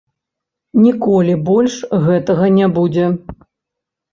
Ніколі 0.85 1.35
больш 1.49 1.75
гэтага 2.07 2.51
не 2.59 2.67
будзе. 2.79 3.05